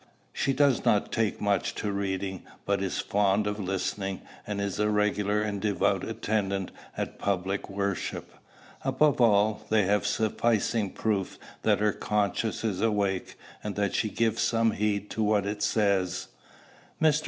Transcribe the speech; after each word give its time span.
She 0.33 0.51
does 0.51 0.83
not 0.83 1.11
take 1.11 1.39
much 1.39 1.75
to 1.75 1.91
reading, 1.91 2.41
but 2.65 2.79
she 2.79 2.87
is 2.87 2.97
fond 2.97 3.45
of 3.45 3.59
listening; 3.59 4.23
and 4.47 4.59
is 4.59 4.79
a 4.79 4.89
regular 4.89 5.43
and 5.43 5.61
devout 5.61 6.03
attendant 6.03 6.71
at 6.97 7.19
public 7.19 7.69
worship. 7.69 8.33
Above 8.83 9.21
all, 9.21 9.63
they 9.69 9.83
have 9.83 10.07
sufficing 10.07 10.89
proof 10.89 11.37
that 11.61 11.81
her 11.81 11.93
conscience 11.93 12.63
is 12.63 12.81
awake, 12.81 13.35
and 13.63 13.75
that 13.75 13.93
she 13.93 14.09
gives 14.09 14.41
some 14.41 14.71
heed 14.71 15.07
to 15.11 15.21
what 15.21 15.45
it 15.45 15.61
says. 15.61 16.29
Mr. 16.99 17.19